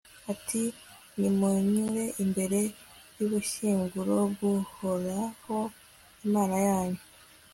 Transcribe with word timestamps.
ati 0.31 0.61
nimunyure 1.19 2.05
imbere 2.23 2.59
y'ubushyinguro 3.17 4.15
bw'uhoraho, 4.31 5.57
imana 6.27 6.55
yanyu 6.67 7.01